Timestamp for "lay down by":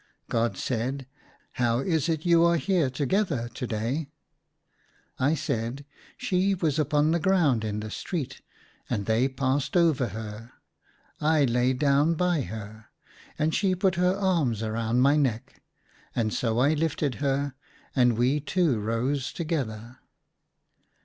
11.45-12.41